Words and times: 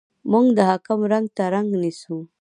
موږ 0.31 0.45
د 0.57 0.59
حاکم 0.69 0.99
رنګ 1.11 1.27
ته 1.35 1.43
رنګ 1.53 1.69
نیسو. 1.81 2.17